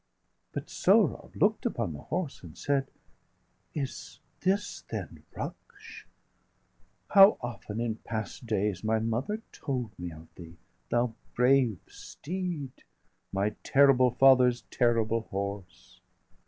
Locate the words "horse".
2.01-2.41, 15.29-15.99